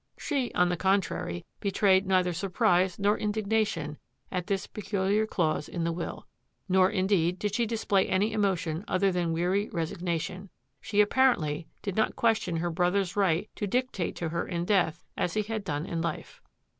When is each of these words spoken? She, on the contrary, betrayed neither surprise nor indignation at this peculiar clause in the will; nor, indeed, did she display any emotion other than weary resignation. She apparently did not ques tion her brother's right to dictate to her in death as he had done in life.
She, 0.17 0.51
on 0.55 0.69
the 0.69 0.77
contrary, 0.77 1.45
betrayed 1.59 2.07
neither 2.07 2.33
surprise 2.33 2.97
nor 2.97 3.19
indignation 3.19 3.99
at 4.31 4.47
this 4.47 4.65
peculiar 4.65 5.27
clause 5.27 5.69
in 5.69 5.83
the 5.83 5.91
will; 5.91 6.25
nor, 6.67 6.89
indeed, 6.89 7.37
did 7.37 7.53
she 7.53 7.67
display 7.67 8.07
any 8.07 8.33
emotion 8.33 8.83
other 8.87 9.11
than 9.11 9.31
weary 9.31 9.69
resignation. 9.69 10.49
She 10.81 11.01
apparently 11.01 11.67
did 11.83 11.95
not 11.95 12.15
ques 12.15 12.39
tion 12.39 12.57
her 12.57 12.71
brother's 12.71 13.15
right 13.15 13.47
to 13.53 13.67
dictate 13.67 14.15
to 14.15 14.29
her 14.29 14.47
in 14.47 14.65
death 14.65 15.03
as 15.15 15.35
he 15.35 15.43
had 15.43 15.63
done 15.63 15.85
in 15.85 16.01
life. 16.01 16.41